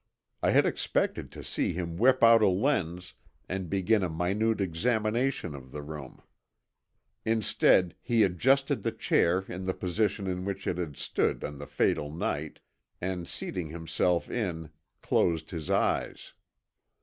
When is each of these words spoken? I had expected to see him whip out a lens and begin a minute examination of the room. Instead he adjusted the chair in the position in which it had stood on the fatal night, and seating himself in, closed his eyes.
I 0.41 0.49
had 0.49 0.65
expected 0.65 1.31
to 1.33 1.43
see 1.43 1.73
him 1.73 1.95
whip 1.95 2.23
out 2.23 2.41
a 2.41 2.47
lens 2.47 3.13
and 3.47 3.69
begin 3.69 4.01
a 4.01 4.09
minute 4.09 4.59
examination 4.59 5.53
of 5.53 5.71
the 5.71 5.83
room. 5.83 6.23
Instead 7.23 7.93
he 8.01 8.23
adjusted 8.23 8.81
the 8.81 8.93
chair 8.93 9.41
in 9.47 9.65
the 9.65 9.75
position 9.75 10.25
in 10.25 10.43
which 10.43 10.65
it 10.65 10.79
had 10.79 10.97
stood 10.97 11.43
on 11.43 11.59
the 11.59 11.67
fatal 11.67 12.11
night, 12.11 12.57
and 12.99 13.27
seating 13.27 13.69
himself 13.69 14.27
in, 14.27 14.71
closed 15.03 15.51
his 15.51 15.69
eyes. 15.69 16.33